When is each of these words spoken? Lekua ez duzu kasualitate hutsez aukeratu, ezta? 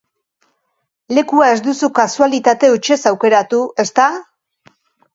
Lekua 1.17 1.51
ez 1.57 1.59
duzu 1.69 1.91
kasualitate 2.01 2.73
hutsez 2.75 3.01
aukeratu, 3.13 3.63
ezta? 3.89 4.13